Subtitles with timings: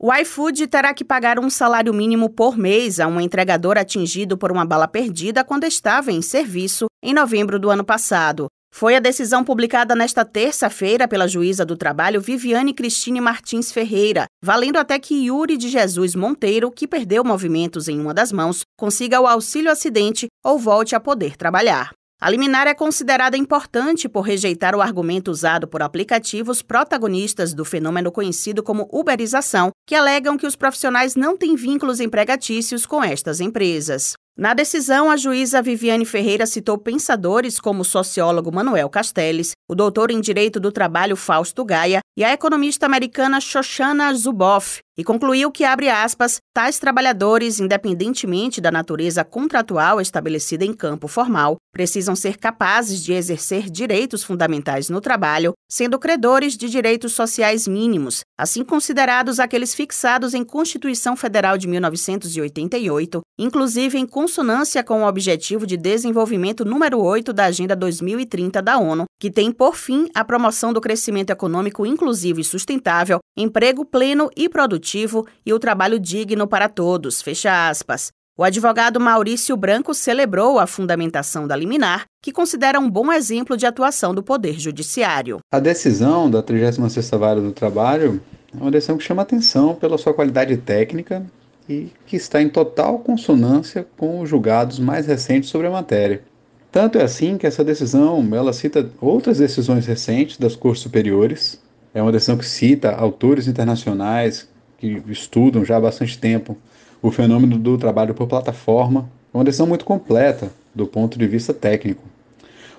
[0.00, 4.52] O iFood terá que pagar um salário mínimo por mês a um entregador atingido por
[4.52, 8.46] uma bala perdida quando estava em serviço em novembro do ano passado.
[8.72, 14.76] Foi a decisão publicada nesta terça-feira pela juíza do trabalho Viviane Cristine Martins Ferreira, valendo
[14.76, 19.26] até que Yuri de Jesus Monteiro, que perdeu movimentos em uma das mãos, consiga o
[19.26, 21.97] auxílio acidente ou volte a poder trabalhar.
[22.20, 28.10] A liminar é considerada importante por rejeitar o argumento usado por aplicativos protagonistas do fenômeno
[28.10, 34.14] conhecido como uberização, que alegam que os profissionais não têm vínculos empregatícios com estas empresas.
[34.36, 40.12] Na decisão, a juíza Viviane Ferreira citou pensadores como o sociólogo Manuel Castells, o doutor
[40.12, 45.64] em Direito do Trabalho Fausto Gaia e a economista americana Shoshana Zuboff, e concluiu que,
[45.64, 53.02] abre aspas, tais trabalhadores, independentemente da natureza contratual estabelecida em campo formal, precisam ser capazes
[53.02, 59.74] de exercer direitos fundamentais no trabalho, sendo credores de direitos sociais mínimos, assim considerados aqueles
[59.74, 67.00] fixados em Constituição Federal de 1988, inclusive em consonância com o Objetivo de Desenvolvimento número
[67.00, 71.86] 8 da Agenda 2030 da ONU, que tem por fim a promoção do crescimento econômico
[71.86, 77.22] inclusivo e sustentável, emprego pleno e produtivo e o trabalho digno para todos.
[77.22, 78.10] Fecha aspas.
[78.40, 83.66] O advogado Maurício Branco celebrou a fundamentação da liminar, que considera um bom exemplo de
[83.66, 85.40] atuação do Poder Judiciário.
[85.50, 88.20] A decisão da 36ª Vara do Trabalho
[88.56, 91.26] é uma decisão que chama atenção pela sua qualidade técnica
[91.68, 96.22] e que está em total consonância com os julgados mais recentes sobre a matéria.
[96.70, 101.60] Tanto é assim que essa decisão ela cita outras decisões recentes das cortes superiores.
[101.92, 106.56] É uma decisão que cita autores internacionais que estudam já há bastante tempo
[107.02, 109.08] o fenômeno do trabalho por plataforma.
[109.32, 112.02] É uma decisão muito completa do ponto de vista técnico.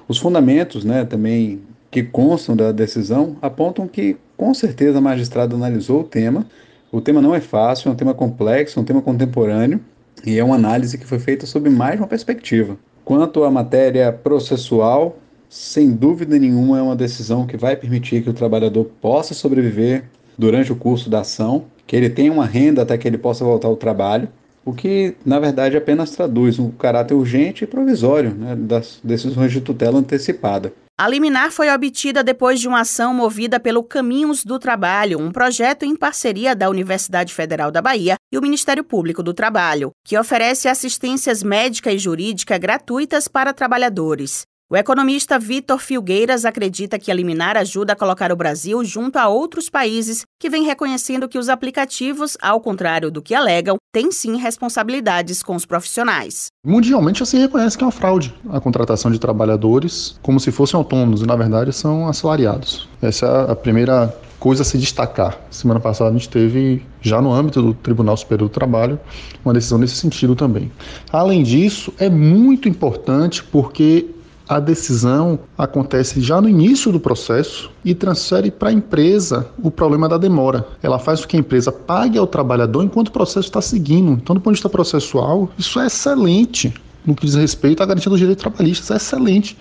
[0.08, 6.02] Os fundamentos, né, também que constam da decisão apontam que com certeza a magistrada analisou
[6.02, 6.46] o tema.
[6.92, 9.80] O tema não é fácil, é um tema complexo, é um tema contemporâneo
[10.26, 12.78] e é uma análise que foi feita sob mais uma perspectiva.
[13.06, 15.18] Quanto à matéria processual,
[15.50, 20.04] sem dúvida nenhuma é uma decisão que vai permitir que o trabalhador possa sobreviver
[20.40, 23.68] durante o curso da ação, que ele tenha uma renda até que ele possa voltar
[23.68, 24.30] ao trabalho,
[24.64, 29.60] o que na verdade apenas traduz um caráter urgente e provisório né, das decisões de
[29.60, 30.72] tutela antecipada.
[30.98, 35.84] A liminar foi obtida depois de uma ação movida pelo Caminhos do Trabalho, um projeto
[35.84, 40.68] em parceria da Universidade Federal da Bahia e o Ministério Público do Trabalho, que oferece
[40.68, 44.49] assistências médica e jurídica gratuitas para trabalhadores.
[44.72, 49.28] O economista Vitor Filgueiras acredita que a liminar ajuda a colocar o Brasil junto a
[49.28, 54.38] outros países que vêm reconhecendo que os aplicativos, ao contrário do que alegam, têm sim
[54.38, 56.50] responsabilidades com os profissionais.
[56.64, 60.78] Mundialmente já se reconhece que é uma fraude a contratação de trabalhadores como se fossem
[60.78, 62.88] autônomos e, na verdade, são assalariados.
[63.02, 65.36] Essa é a primeira coisa a se destacar.
[65.50, 69.00] Semana passada a gente teve, já no âmbito do Tribunal Superior do Trabalho,
[69.44, 70.72] uma decisão nesse sentido também.
[71.12, 74.06] Além disso, é muito importante porque
[74.50, 80.10] a decisão acontece já no início do processo e transfere para a empresa o problema
[80.10, 80.68] da demora.
[80.82, 84.14] Ela faz com que a empresa pague ao trabalhador enquanto o processo está seguindo.
[84.14, 86.74] Então, do ponto de vista processual, isso é excelente
[87.06, 88.90] no que diz respeito à garantia dos direitos trabalhistas.
[88.90, 89.56] É excelente.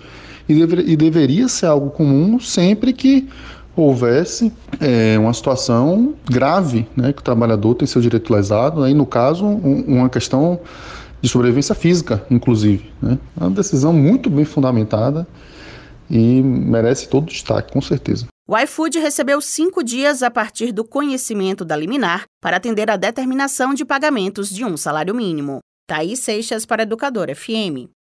[0.49, 3.29] E, e deveria ser algo comum sempre que
[3.77, 4.51] houvesse
[4.81, 9.45] é, uma situação grave, né, que o trabalhador tem seu direito lesado, aí no caso
[9.45, 10.59] um, uma questão
[11.21, 12.93] de sobrevivência física, inclusive.
[13.03, 13.19] Né?
[13.41, 15.27] É uma decisão muito bem fundamentada
[16.11, 18.27] e merece todo destaque, com certeza.
[18.47, 23.75] O iFood recebeu cinco dias a partir do conhecimento da liminar para atender a determinação
[23.75, 25.59] de pagamentos de um salário mínimo.
[25.87, 27.91] Thaís Seixas para Educador FM.